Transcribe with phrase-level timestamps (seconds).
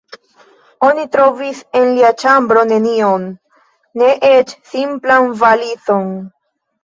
[0.85, 3.27] Oni trovis en lia ĉambro nenion,
[4.03, 6.11] ne eĉ simplan valizon.